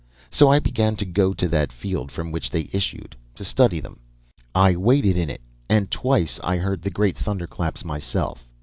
[0.31, 3.99] "So I began to go to that field from which they issued, to study them.
[4.55, 8.47] I waited in it and twice I heard the great thunderclaps myself.